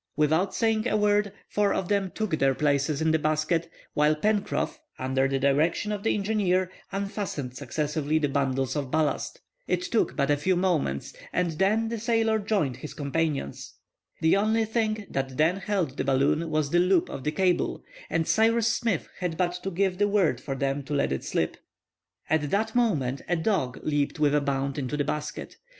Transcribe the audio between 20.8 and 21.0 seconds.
to